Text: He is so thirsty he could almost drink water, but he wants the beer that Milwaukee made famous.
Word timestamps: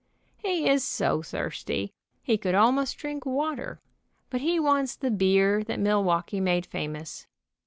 He 0.39 0.67
is 0.67 0.83
so 0.83 1.21
thirsty 1.21 1.93
he 2.23 2.35
could 2.35 2.55
almost 2.55 2.97
drink 2.97 3.23
water, 3.23 3.79
but 4.31 4.41
he 4.41 4.59
wants 4.59 4.95
the 4.95 5.11
beer 5.11 5.63
that 5.65 5.79
Milwaukee 5.79 6.39
made 6.39 6.65
famous. 6.65 7.27